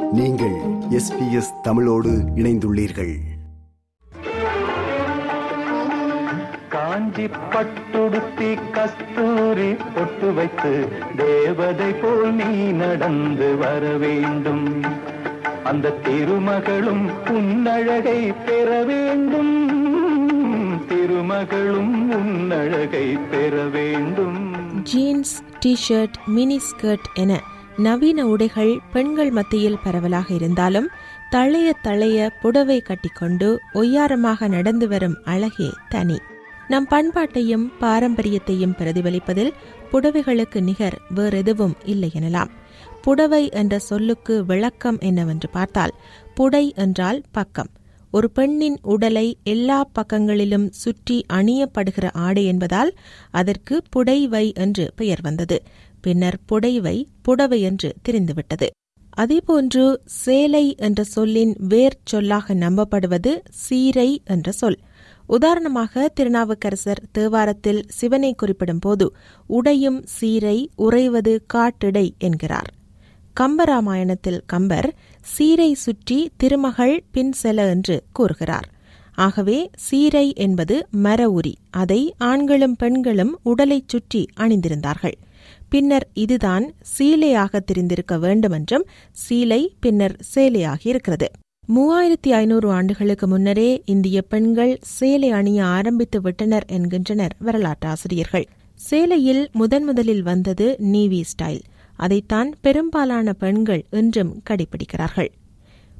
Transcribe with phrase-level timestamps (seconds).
[0.00, 0.54] நீங்கள்
[0.90, 3.14] எஸ்பிஎஸ் தமிழோடு இணைந்துள்ளீர்கள்.
[6.68, 14.82] காஞ்சி பட்டுடுத்தி கஸ்தூரி பொட்டு வைத்து தேவதை போல் நீ நடந்து வர வேண்டும்.
[15.64, 19.70] அந்த திருமகளும் உன்னழகை பெற வேண்டும்.
[20.88, 24.54] திருமகளும் உன்னழகை பெற வேண்டும்.
[24.82, 30.88] ஜீன்ஸ் டி-ஷர்ட் மினி ஸ்கர்ட் என நவீன உடைகள் பெண்கள் மத்தியில் பரவலாக இருந்தாலும்
[31.30, 36.18] தழைய தழைய புடவை கட்டிக்கொண்டு ஒய்யாரமாக நடந்து வரும் அழகே தனி.
[36.68, 39.52] நம் பண்பாட்டையும் பாரம்பரியத்தையும் பிரதிபலிப்பதில்
[39.92, 42.48] புடவைகளுக்கு நிகர் வேறெதுவும் இல்லை எனலாம்.
[43.02, 45.94] புடவை என்ற சொல்லுக்கு விளக்கம் என்னவென்று பார்த்தால்
[46.34, 47.70] புடை என்றால் பக்கம்.
[48.10, 52.94] ஒரு பெண்ணின் உடலை எல்லா பக்கங்களிலும் சுற்றி அணியப்படுகிற ஆடை என்பதால்
[53.30, 55.62] அதற்கு புடைவை என்று பெயர் வந்தது.
[56.04, 58.68] பின்னர் புடைவை புடவை என்று தெரிந்துவிட்டது.
[59.16, 63.32] அதேபோன்று சேலை என்ற சொல்லின் வேர் சொல்லாக நம்பப்படுவது
[63.64, 64.78] சீரை என்ற சொல்.
[65.26, 69.06] உதாரணமாக திருநாவுக்கரசர் தேவாரத்தில் சிவனை குறிப்பிடும் போது
[69.46, 72.70] உடையும் சீரை உறைவது காட்டிடை என்கிறார்.
[73.40, 74.88] கம்பராமாயணத்தில் கம்பர்
[75.34, 78.68] சீரை சுற்றி திருமகள் பின் செல என்று கூறுகிறார்.
[79.14, 85.16] ஆகவே சீரை என்பது மர உரி அதை ஆண்களும் பெண்களும் உடலைச் சுற்றி அணிந்திருந்தார்கள்.
[85.68, 88.84] பின்னர் இதுதான் சீலையாக தெரிந்திருக்க வேண்டுமென்றும்
[89.24, 91.28] சீலை பின்னர் சேலையாகி இருக்கிறது
[91.68, 98.46] மூவாயிரத்தி ஐநூறு ஆண்டுகளுக்கு முன்னரே இந்திய பெண்கள் சேலை அணிய ஆரம்பித்து விட்டனர் என்கின்றனர் வரலாற்றாசிரியர்கள்.
[98.80, 101.62] சேலையில் முதன் முதலில் வந்தது நீவி ஸ்டைல்.
[101.96, 105.30] அதைத்தான் பெரும்பாலான பெண்கள் இன்றும் கடைபிடிக்கிறார்கள்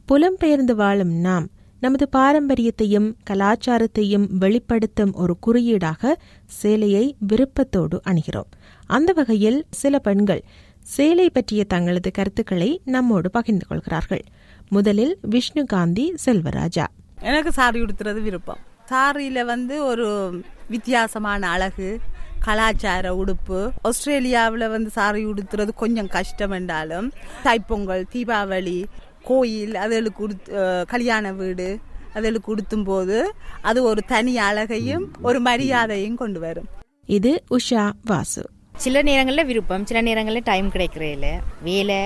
[0.08, 1.46] புலம்பெயர்ந்து வாழும் நாம்
[1.84, 8.50] நமது பாரம்பரியத்தையும் கலாச்சாரத்தையும் வெளிப்படுத்தும் ஒரு குறியீடாக சேலையை விருப்பத்தோடு அணுகிறோம்.
[8.86, 10.44] அந்த வகையில் சில பெண்கள்
[10.82, 14.24] சேலை பற்றிய தங்களது கருத்துக்களை நம்மோடு பகிர்ந்து கொள்கிறார்கள்.
[14.68, 16.86] முதலில் விஷ்ணுகாந்தி செல்வராஜா.
[17.20, 18.58] எனக்கு சாரி உடுத்துறது விருப்பம்.
[18.90, 22.00] சாரியில வந்து ஒரு வித்தியாசமான அழகு
[22.38, 23.70] கலாச்சார உடுப்பு.
[23.82, 27.12] ஆஸ்திரேலியாவில் வந்து சாரி உடுத்துறது கொஞ்சம் கஷ்டம் என்றாலும்
[27.44, 28.84] தைப்பொங்கல் தீபாவளி
[29.24, 30.52] கோயில் அதுகளுக்கு உடுத்து
[30.92, 31.68] கல்யாண வீடு
[32.14, 33.16] அதுகளுக்கு உடுத்தும் போது
[33.62, 36.68] அது ஒரு தனி அழகையும் ஒரு மரியாதையும் கொண்டு வரும்.
[37.08, 38.44] இது உஷா வாசு.
[38.84, 41.98] சில நேரங்களில் விருப்பம் சில நேரங்களில் டைம் கிடைக்கிறே இல்லை வேலை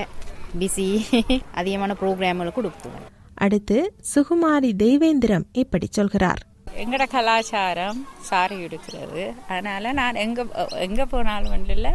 [0.61, 0.89] பிஸி
[1.61, 2.99] அதிகமான ப்ரோக்ராம்களுக்கு கொடுப்போம்.
[3.37, 3.79] அடுத்து
[4.13, 6.43] சுகுமாரி தெய்வேந்திரம் இப்படி சொல்கிறார்.
[6.83, 7.99] எங்கட கலாச்சாரம்
[8.29, 10.41] சாரி உடுக்கிறது அதனால நான் எங்க
[10.87, 11.89] எங்க போனாலும் வந்து இல்ல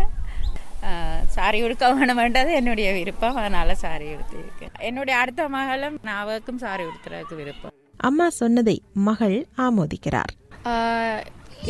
[1.36, 1.90] சாரி உடுக்க
[2.20, 3.36] வேண்டது என்னுடைய விருப்பம்.
[3.36, 4.74] அதனால சாரி உடுத்திருக்கேன்.
[4.90, 7.76] என்னுடைய அடுத்த மகளும் நான் அவருக்கும் சாரி உடுத்துறதுக்கு விருப்பம்.
[8.10, 10.34] அம்மா சொன்னதை மகள் ஆமோதிக்கிறார்.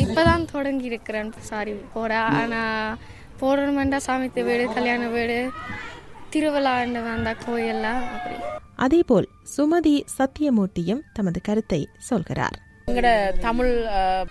[0.02, 2.12] இப்பதான் தொடங்கி இருக்கிறேன் சாரி போட.
[2.40, 2.62] ஆனா
[3.40, 5.38] போடணுமெண்டா சாமித்து வீடு கல்யாண வீடு
[6.34, 8.36] திருவிழாண்டு வந்த கோயில்லாம் அப்படி.
[8.84, 12.56] அதேபோல் சுமதி சத்தியமூர்த்தியும் தமது கருத்தை சொல்கிறார்.
[12.90, 13.10] எங்கட
[13.44, 13.70] தமிழ்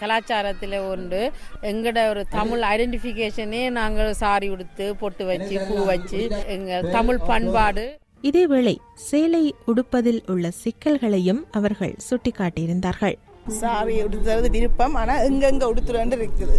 [0.02, 1.22] கலாச்சாரத்தில் உண்டு.
[1.70, 6.20] எங்கட ஒரு தமிழ் ஐடென்டிஃபிகேஷனே நாங்கள் சாரி உடுத்து பொட்டு வச்சு பூ வச்சு
[6.56, 7.86] எங்க தமிழ் பண்பாடு.
[8.30, 8.76] இதேவேளை
[9.08, 13.18] சேலை உடுப்பதில் உள்ள சிக்கல்களையும் அவர்கள் சுட்டிக்காட்டியிருந்தார்கள்.
[13.62, 14.96] சாரி உடுத்துறது விருப்பம்.
[15.02, 16.58] ஆனா எங்கெங்க உடுத்துறேன்னு இருக்குது.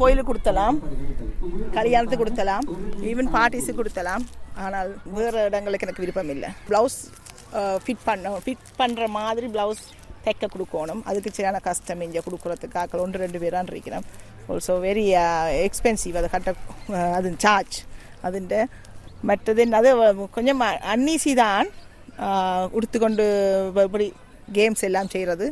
[0.00, 0.76] கோயிலுக்கு கொடுத்தலாம்
[1.78, 2.66] கல்யாணத்துக்கு கொடுத்தலாம்
[3.10, 4.24] ஈவன் பார்ட்டிஸுக்கு கொடுத்தலாம்
[4.64, 6.50] ஆனால் வேறு இடங்களுக்கு எனக்கு விருப்பம் இல்லை.
[6.68, 7.00] ப்ளவுஸ்
[7.84, 9.82] ஃபிட் பண்ண ஃபிட் பண்ணுற மாதிரி ப்ளவுஸ்
[10.26, 11.02] தைக்க கொடுக்கணும்.
[11.10, 14.06] அதுக்கு சரியான கஷ்டம் இங்கே கொடுக்குறதுக்காக ஒன்று ரெண்டு பேரான் இருக்கிறோம்
[14.52, 15.06] ஆல்சோ வெரி
[15.66, 16.54] எக்ஸ்பென்சிவ் அதை கட்ட
[17.18, 17.78] அது சார்ஜ்
[18.28, 18.60] அதுண்டு
[19.30, 19.90] மற்றது அது
[20.38, 20.62] கொஞ்சம்
[20.94, 21.68] அன்னீசி தான்.
[22.76, 23.26] உடுத்துக்கொண்டு
[23.88, 24.06] இப்படி
[24.56, 25.46] கேம்ஸ் எல்லாம் செய்கிறது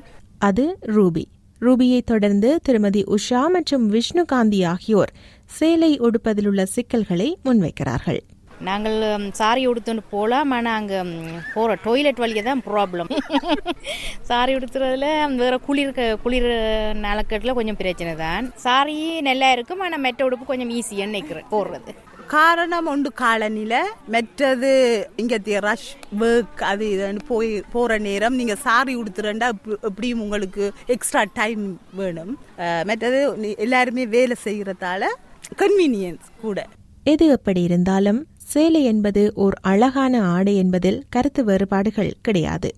[0.48, 0.64] அது
[0.96, 1.24] ரூபி.
[1.66, 5.12] ரூபியை தொடர்ந்து திருமதி உஷா மற்றும் விஷ்ணுகாந்தி ஆகியோர்
[5.58, 8.20] சேலை ஒடுப்பதிலுள்ள உள்ள சிக்கல்களை முன்வைக்கிறார்கள்.
[8.60, 8.96] நாங்கள்
[9.32, 10.98] சாரி உடுத்துன்னு போகலாம் ஆனால் அங்கே
[11.54, 13.10] போகிற டொய்லெட் வழியே தான் ப்ராப்ளம்
[14.30, 16.48] சாரி உடுத்துறதுல வேற குளிர் க- குளிர்
[17.00, 18.44] நலக்கட்டில் கொஞ்சம் பிரச்சனை தான்.
[18.58, 21.92] சாரி நல்லா இருக்கும் ஆனால் மெட்ட உடுப்பு கொஞ்சம் ஈஸியாக நிற்கிறேன் போடுறது.
[22.28, 23.74] காரணம் உண்டு காலநில
[24.08, 24.70] மற்றது
[25.16, 25.88] இங்க ரஷ்
[26.20, 32.32] ஒர்க் அது இதுன்னு போய் போற நேரம் நீங்க சாரி உடுத்துறேன்டா எப்ப- எப்படியும் உங்களுக்கு எக்ஸ்ட்ரா டைம் வேணும்.
[32.84, 33.20] மற்றது
[33.58, 35.02] எல்லாருமே வேலை செய்யறதால
[35.58, 36.58] கன்வீனியன்ஸ் கூட.
[37.06, 38.20] எது எப்படி இருந்தாலும்
[38.52, 42.70] சேலை என்பது ஓர் அழகான ஆடை என்பதில் கருத்து வேறுபாடுகள் கிடையாது.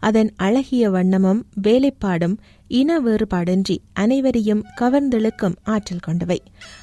[0.00, 2.38] அதன் அழகிய வண்ணமும் வேலைப்பாடும்
[2.80, 6.40] இன வேறுபாடின்றி அனைவரையும் கவர்ந்தெழுக்கும் ஆற்றல் கொண்டவை.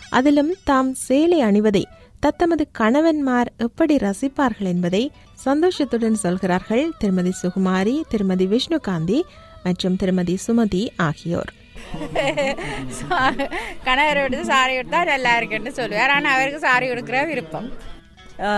[0.09, 1.83] அதிலும் தாம் சேலை அணிவதை
[2.19, 5.11] தத்தமது கணவன்மார் எப்படி ரசிப்பார்கள் என்பதை
[5.45, 9.21] சந்தோஷத்துடன் சொல்கிறார்கள் திருமதி சுகுமாரி திருமதி விஷ்ணுகாந்தி
[9.63, 11.53] மற்றும் திருமதி சுமதி ஆகியோர்.
[13.87, 16.09] கணவரை விடுத்து சாரி கொடுத்தா நல்லா இருக்குன்னு சொல்லுவார்.
[16.09, 17.93] ஆனால் அவருக்கு சாரி கொடுக்குற விருப்பம்.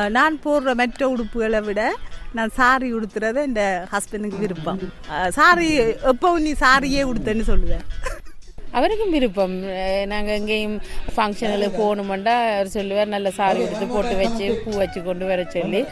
[0.09, 1.95] நான் போடுற மற்ற உடுப்புகளை விட
[2.33, 4.79] நான் சாரி உடுத்துறது என் ஹஸ்பண்டுக்கு விருப்பம்.
[5.29, 7.85] சாரி எப்பவும் நீ சாரியே உடுத்தன்னு சொல்லுவேன்
[8.71, 9.63] அவருக்கும் விருப்பம்.
[9.63, 10.81] அஹ் நாங்க எங்கேயும்
[11.15, 15.85] ஃபங்க்ஷனுக்கு போகணுமெண்டா அவர் சொல்லுவார் நல்ல சாரி எடுத்து போட்டு வச்சு பூ வச்சு கொண்டு வர சொல்லி.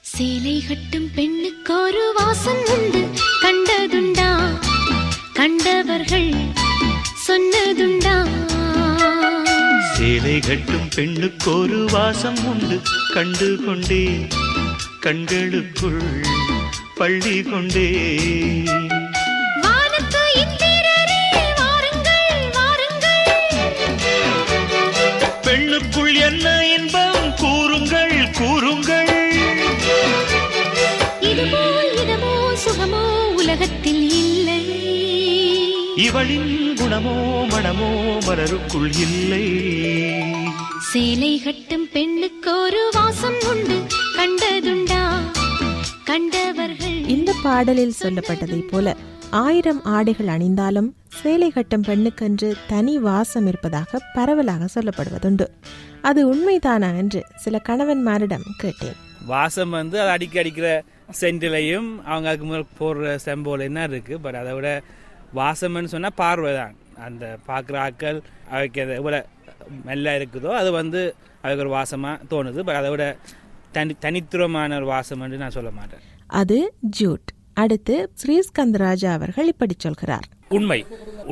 [0.00, 3.08] சேலை கட்டும் பெண்ணுக்கு ஒரு வாசம் உண்டு.
[3.42, 4.58] கண்டதுண்டா?
[5.34, 6.30] கண்டவர்கள்
[7.28, 8.16] சொன்னதுண்டா?
[10.02, 12.80] சேலை கட்டும் பெண்ணுக்கு ஒரு வாசம் உண்டு.
[13.12, 14.26] கண்டு கொண்டே
[15.00, 16.24] கண்களுக்குள்
[16.94, 17.88] பள்ளி கொண்டே.
[25.42, 27.34] பெண்ணுக்குள் என்ன இன்பம்?
[27.36, 29.12] கூறுங்கள் கூறுங்கள்.
[31.20, 34.10] இதுபோல் இதமோ சுகமோ உலகத்தில்
[36.04, 37.14] இவளின் குணமோ
[37.50, 37.88] மனமோ
[38.26, 39.44] மலருக்குள் இல்லை.
[40.78, 43.76] சேலை கட்டும் பெண்ணுக்கு ஒரு வாசம் உண்டு.
[44.16, 45.02] கண்டதுண்டா?
[46.04, 46.98] கண்டவர்கள்.
[47.06, 48.96] இந்த பாடலில் சொல்லப்பட்டதைப் போல
[49.30, 55.46] ஆயிரம் ஆடைகள் அணிந்தாலும் சேலை கட்டும் பெண்ணுக்கென்று தனி வாசம் இருப்பதாக பரவலாக சொல்லப்படுவதுண்டு.
[56.02, 58.96] அது உண்மைதானா என்று சில கணவன்மாரிடம் கேட்டேன்.
[59.26, 60.84] வாசம் வந்து அது அடிக்க அடிக்கிற
[61.20, 64.20] சென்டிலையும் அவங்க அதுக்கு போடுற செம்போல என்ன இருக்கு?
[64.20, 64.82] பட் அதை விட
[65.40, 66.74] வாசம்னு சொன்னால் பார்வை தான்
[67.06, 68.18] அந்த பார்க்குற ஆட்கள்
[68.54, 69.20] அவைக்கு அது எவ்வளோ
[69.88, 71.00] மெல்ல இருக்குதோ அது வந்து
[71.42, 72.60] அதுக்கு ஒரு வாசமாக தோணுது.
[72.66, 73.04] பட் அதை விட
[73.76, 76.02] தனி தனித்துவமான ஒரு வாசம்னு நான் சொல்ல மாட்டேன்.
[76.40, 76.58] அது
[76.98, 77.28] ஜூட்.
[77.62, 80.26] அடுத்து ஸ்ரீஸ்கந்தராஜா அவர்கள் இப்படி சொல்கிறார்.
[80.56, 80.80] உண்மை.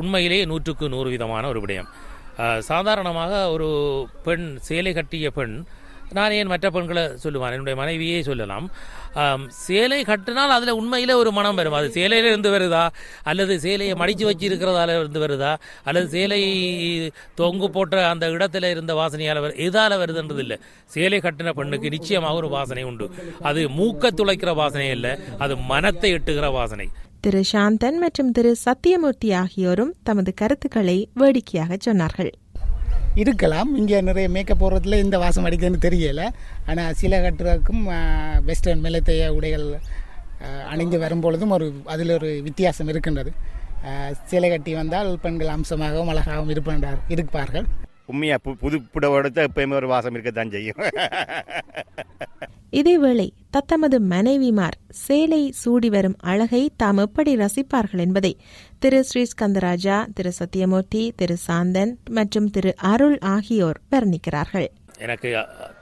[0.01, 1.91] உண்மையிலே நூற்றுக்கு நூறு விதமான ஒரு விடயம்.
[2.71, 3.69] சாதாரணமாக ஒரு
[4.27, 5.55] பெண் சேலை கட்டிய பெண்
[6.17, 7.55] நான் ஏன் மற்ற பெண்களை சொல்லுவான்?
[7.57, 8.67] என்னுடைய மனைவியே சொல்லலாம்.
[9.49, 11.73] சேலை கட்டினால் அதில் உண்மையிலே ஒரு மனம் வரும்.
[11.73, 12.89] அது சேலையில இருந்து வருதா?
[13.23, 15.57] அல்லது சேலையை மடித்து வச்சு இருக்கிறதால இருந்து வருதா?
[15.85, 16.41] அல்லது சேலை
[17.35, 20.59] தொங்கு போட்ட அந்த இடத்துல இருந்த வாசனையால் வரு எதால் வருதுன்றது இல்லை.
[20.87, 23.09] சேலை கட்டின பெண்ணுக்கு நிச்சயமாக ஒரு வாசனை உண்டு.
[23.41, 26.89] அது மூக்க துளைக்கிற வாசனை இல்லை அது மனத்தை எட்டுகிற வாசனை.
[27.21, 32.31] திரு சாந்தன் மற்றும் திரு சத்தியமூர்த்தி ஆகியோரும் தமது கருத்துக்களை வேடிக்கையாக சொன்னார்கள்.
[33.23, 33.71] இருக்கலாம்.
[33.77, 36.25] இங்கே நிறைய மேக்கப் போடுறதுல இந்த வாசம் அடிக்குதுன்னு தெரியல.
[36.67, 37.85] ஆனால் சில கட்டுறதுக்கும்
[38.49, 39.67] வெஸ்டர்ன் மெலத்தைய உடைகள்
[40.73, 43.33] அணிந்து வரும்பொழுதும் ஒரு அதில் ஒரு வித்தியாசம் இருக்கின்றது.
[44.31, 47.67] சிலை கட்டி வந்தால் பெண்கள் அம்சமாகவும் அழகாகவும் இருப்பார் இருப்பார்கள்.
[48.07, 50.81] உண்மையா பு புது புடவோட எப்பயுமே ஒரு வாசம் இருக்கத்தான் செய்யும்.
[52.79, 58.33] இதேவேளை தத்தமது மனைவிமார் சேலை சூடி வரும் அழகை தாம் எப்படி ரசிப்பார்கள் என்பதை
[58.85, 64.69] திரு ஸ்ரீஸ்கந்தராஜா திரு சத்யமூர்த்தி திரு சாந்தன் மற்றும் திரு அருள் ஆகியோர் வர்ணிக்கிறார்கள்.
[65.05, 65.31] எனக்கு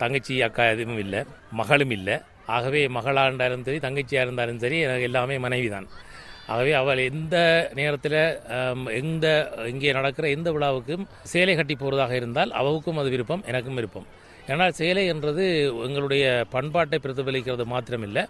[0.00, 1.20] தங்கச்சி அக்கா எதுவும் இல்லை.
[1.60, 2.16] மகளும் இல்லை.
[2.56, 5.86] ஆகவே மகளாக இருந்தாலும் சரி தங்கச்சியாக இருந்தாலும் சரி எனக்கு எல்லாமே மனைவி தான்
[6.52, 7.36] ஆகவே அவள் எந்த
[7.80, 8.20] நேரத்தில்
[9.00, 9.26] எந்த
[9.72, 14.06] இங்கே நடக்கிற எந்த விழாவுக்கும் சேலை கட்டி போகிறதாக இருந்தால் அவளுக்கும் அது விருப்பம் எனக்கும் விருப்பம்.
[14.52, 15.44] ஏன்னால் சேலை என்றது
[15.88, 16.24] எங்களுடைய
[16.56, 18.24] பண்பாட்டை பிரதிபலிக்கிறது மாத்திரமில்லை.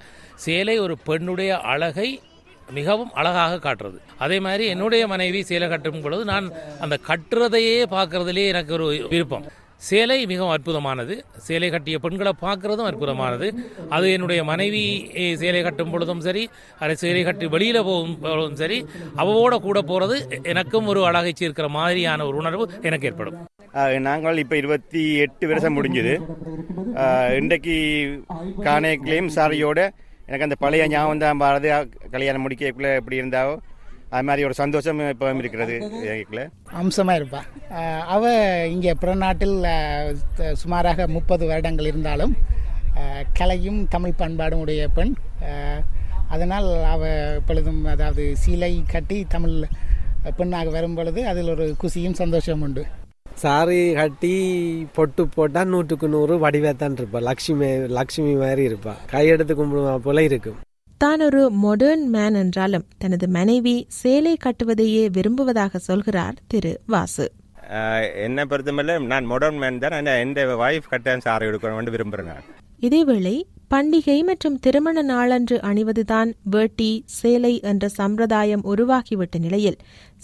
[0.47, 2.11] சேலை ஒரு பெண்ணுடைய அழகை
[2.77, 3.99] மிகவும் அழகாக காட்டுறது.
[4.25, 6.47] அதே மாதிரி என்னுடைய மனைவி சேலை கட்டும் பொழுது நான்
[6.85, 9.47] அந்த கட்டுறதையே பார்க்கறதுலேயே எனக்கு ஒரு விருப்பம்.
[9.89, 11.15] சேலை மிகவும் அற்புதமானது.
[11.47, 13.49] சேலை கட்டிய பெண்களை பார்க்கறதும் அற்புதமானது.
[13.97, 14.83] அது என்னுடைய மனைவி
[15.43, 16.43] சேலை கட்டும் பொழுதும் சரி
[16.83, 18.79] அதை சேலை கட்டி வெளியில் போகும் பொழுதும் சரி
[19.25, 20.17] அவவோட கூட போகிறது
[20.55, 23.39] எனக்கும் ஒரு அழகை சேர்க்கிற மாதிரியான ஒரு உணர்வு எனக்கு ஏற்படும்.
[24.09, 26.15] நாங்கள் இப்போ இருபத்தி எட்டு வருஷம் முடிஞ்சுது.
[27.41, 27.77] இன்றைக்கு
[28.67, 29.81] கானே கிளேம் சாரியோட
[30.29, 31.69] எனக்கு அந்த பழைய ஞாபகம் தான் பாரது
[32.11, 33.55] கல்யாணம் முடிக்கக்குள்ள எப்படி இருந்தாவோ
[34.11, 35.75] அது மாதிரி ஒரு சந்தோஷம் இப்போ இருக்கிறது
[36.07, 36.43] எனக்குள்ள.
[36.73, 37.41] அம்சமாக இருப்பா.
[38.07, 38.23] அவ
[38.67, 42.33] இங்கே பிறநாட்டில் ஆஹ், த- சுமாராக முப்பது வருடங்கள் இருந்தாலும்
[43.33, 45.13] கலையும் தமிழ் பண்பாடும் உடைய பெண்.
[46.29, 47.03] அதனால் அவ
[47.35, 49.57] எப்பொழுதும் அதாவது சீலை கட்டி தமிழ்
[50.37, 52.83] பெண்ணாக வரும் பொழுது அதில் ஒரு குசியும் சந்தோஷம் உண்டு.
[53.42, 54.33] சாரி கட்டி
[54.97, 57.18] பொட்டு போட்டா நூற்றுக்கு நூறு வடிவேத்தான் இருப்பா.
[57.28, 57.68] லக்ஷ்மி
[57.99, 58.95] லக்ஷ்மி மாதிரி இருப்பா.
[59.12, 60.59] கையெடுத்து கும்பிடுவா போல இருக்கும்.
[61.04, 67.26] தான் ஒரு மொடர்ன் மேன் என்றாலும் தனது மனைவி சேலை கட்டுவதையே விரும்புவதாக சொல்கிறார் திரு வாசு.
[68.25, 70.07] என்னை பொறுத்தமல்ல நான் மாடர்ன் மேன் தான்.
[70.23, 72.45] என் ஒய்ஃப் கட்டாயம் சாரி எடுக்கணும்னு விரும்புகிறேன்
[72.88, 73.37] இதேவேளை
[73.71, 79.77] பண்டிகை மற்றும் திருமண நாளன்று அணிவதுதான் வேட்டி சேலை என்ற சம்பிரதாயம் உருவாகிவிட்ட நிலையில்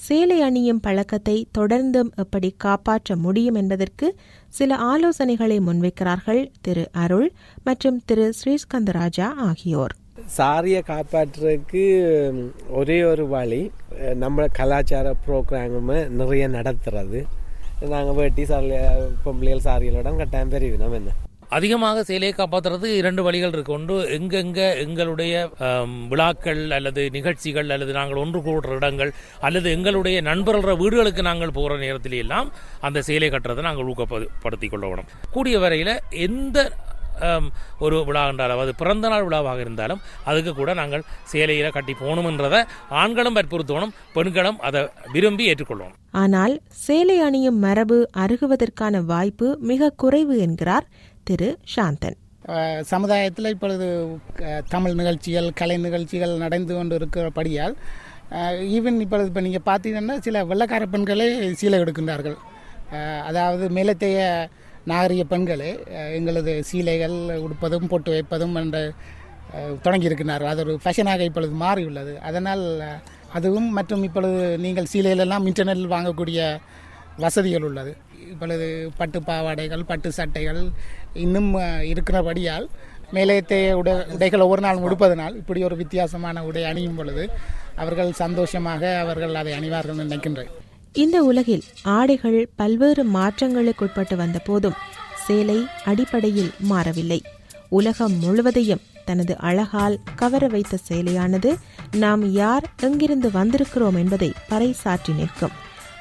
[0.05, 4.09] சேலை அணியும் பழக்கத்தை தொடர்ந்தும் எப்படி காப்பாற்ற முடியும் என்பதற்கு
[4.59, 7.29] சில ஆலோசனைகளை முன்வைக்கிறார்கள் திரு அருள்
[7.65, 9.95] மற்றும் திரு ஸ்ரீஸ்கந்தராஜா ஆகியோர்.
[10.39, 11.85] சாரியை காப்பாற்றுறதுக்கு
[12.71, 13.63] ஒரே ஒரு வழி
[14.15, 17.23] நம்ம கலாச்சார ப்ரோக்ராமு நிறைய நடத்துறது.
[17.93, 18.69] நாங்கள் வேட்டி சாரி
[19.25, 21.11] பொம்பளைகள் சாரிகளுடன் கட்டாயம் பெரியவினம் என்ன?
[21.57, 23.75] அதிகமாக சேலையை காப்பாற்றுறது இரண்டு வழிகள் இருக்கு.
[23.79, 25.35] ஒன்று எங்கெங்க எங்களுடைய
[26.13, 29.13] விழாக்கள் அல்லது நிகழ்ச்சிகள் அல்லது நாங்கள் ஒன்று கூடுற இடங்கள்
[29.49, 32.51] அல்லது எங்களுடைய நண்பர்கள வீடுகளுக்கு நாங்கள் போகிற நேரத்தில் எல்லாம்
[32.89, 35.13] அந்த சேலை கட்டுறதை நாங்கள் ஊக்கப்படுத்திக் கொள்ள வேணும்.
[35.37, 35.95] கூடிய வரையில்
[36.27, 36.59] எந்த
[37.85, 42.61] ஒரு விழா என்றாலும் அது பிறந்த நாள் விழாவாக இருந்தாலும் அதுக்கு கூட நாங்கள் சேலையில கட்டி போகணும்ன்றதை
[43.03, 44.81] ஆண்களும் வற்புறுத்தணும் பெண்களும் அதை
[45.15, 45.99] விரும்பி ஏற்றுக்கொள்ளணும்.
[46.23, 46.55] ஆனால்
[46.87, 50.89] சேலை அணியும் மரபு அருகுவதற்கான வாய்ப்பு மிக குறைவு என்கிறார்
[51.29, 52.17] திரு சாந்தன்.
[52.91, 53.87] சமுதாயத்தில் இப்பொழுது
[54.73, 57.75] தமிழ் நிகழ்ச்சிகள் கலை நிகழ்ச்சிகள் நடந்து கொண்டு இருக்கிறபடியால்
[58.77, 61.29] ஈவன் இப்பொழுது இப்போ நீங்கள் பார்த்தீங்கன்னா சில வெள்ளக்கார பெண்களே
[61.61, 62.37] சீலை எடுக்கின்றார்கள்.
[63.29, 64.21] அதாவது மேலத்தைய
[64.93, 65.71] நாகரிக பெண்களே
[66.19, 68.79] எங்களது சீலைகள் உடுப்பதும் போட்டு வைப்பதும் என்ற
[69.85, 72.15] தொடங்கியிருக்கிறார்கள் அது ஒரு ஃபேஷனாக இப்பொழுது மாறியுள்ளது.
[72.29, 72.65] அதனால்
[73.39, 76.41] அதுவும் மற்றும் இப்பொழுது நீங்கள் சீலையிலெல்லாம் இன்டர்நெட்டில் வாங்கக்கூடிய
[77.25, 77.93] வசதிகள் உள்ளது.
[78.33, 78.67] இப்பொழுது
[78.99, 80.61] பட்டு பாவாடைகள் பட்டு சட்டைகள்
[81.23, 81.51] இன்னும்
[81.93, 82.67] இருக்கிறபடியால்
[83.15, 87.25] மேலேத்தைய உடை உடைகள் ஒவ்வொரு நாளும் உடுப்பதனால் இப்படி ஒரு வித்தியாசமான உடை அணியும் பொழுது
[87.83, 90.53] அவர்கள் சந்தோஷமாக அவர்கள் அதை அணிவார்கள் நினைக்கின்றேன்.
[90.93, 94.81] இந்த உலகில் ஆடைகள் பல்வேறு மாற்றங்களுக்குட்பட்டு வந்த போதும்
[95.27, 97.21] சேலை அடிப்படையில் மாறவில்லை.
[97.69, 101.51] உலகம் முழுவதையும் தனது அழகால் கவர வைத்த சேலையானது
[102.03, 105.55] நாம் யார் எங்கிருந்து வந்திருக்கிறோம் என்பதை பறைசாற்றி நிற்கும்.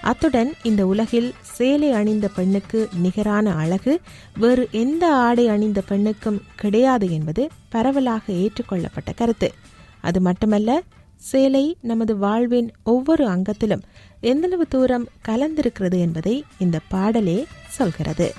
[0.03, 3.99] அத்துடன் இந்த உலகில் சேலை அணிந்த பெண்ணுக்கு நிகரான அழகு
[4.39, 9.49] வேறு எந்த ஆடை அணிந்த பெண்ணுக்கும் கிடையாது என்பது பரவலாக ஏற்றுக்கொள்ளப்பட்ட கருத்து.
[10.01, 10.81] அது மட்டுமல்ல
[11.15, 13.83] சேலை நமது வாழ்வின் ஒவ்வொரு அங்கத்திலும்
[14.21, 18.33] எந்தளவு தூரம் கலந்திருக்கிறது என்பதை இந்த பாடலே சொல்கிறது.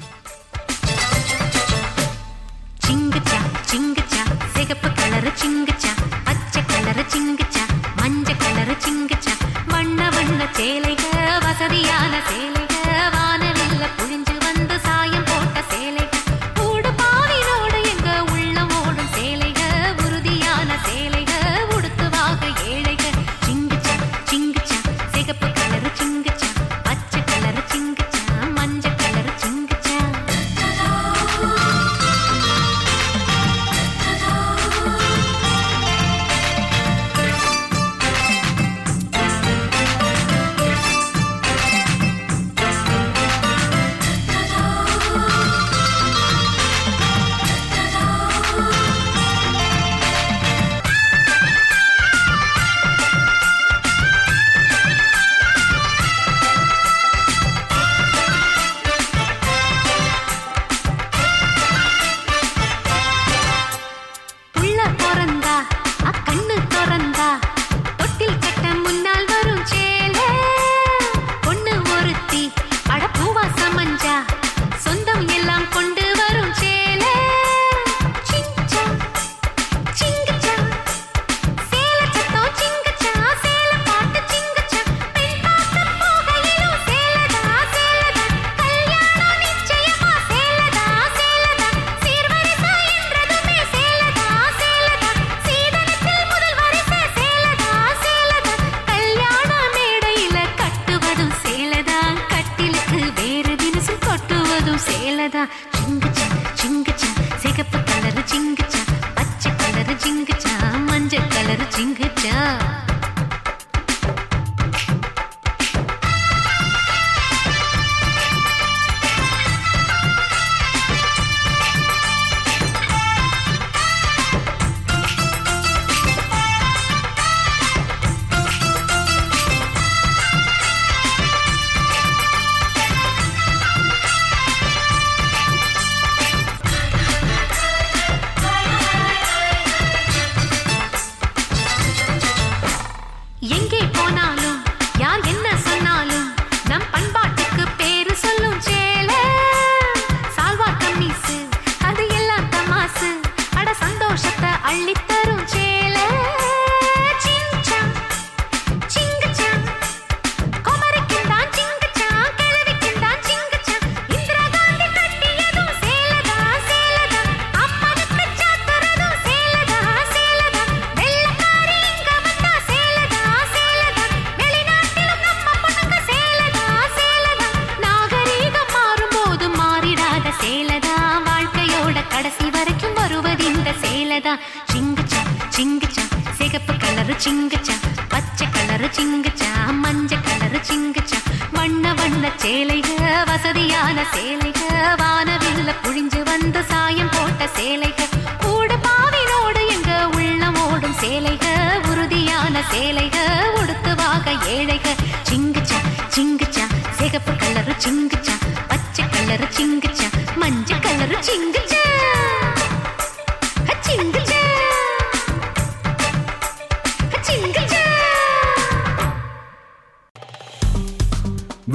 [187.14, 187.74] கலரு சிங்குச்சா
[188.12, 189.48] பச்சை கலரு சிங்குச்சா
[189.82, 191.18] மஞ்சள் கலரு சிங்குச்சா
[191.52, 192.88] வண்ண வண்ண சேலைக
[193.30, 194.60] வசதியான சேலைக
[195.00, 197.98] வானவில்ல புழிஞ்சு வந்து சாயம் போட்ட சேலைக.
[198.42, 201.46] கூட பாவினோடு எங்க உள்ளம் ஓடும் சேலைக
[201.90, 203.16] உறுதியான சேலைக
[203.60, 204.86] உடுத்துவாக ஏழைக.
[205.30, 205.78] சிங்குச்சா
[206.08, 206.66] சிங்குச்சா
[206.98, 208.36] சிகப்பு கலரு சிங்குச்சா
[208.68, 211.63] பச்சை கலரு சிங்குச்சா மஞ்சள் கலரு சிங்குச்சா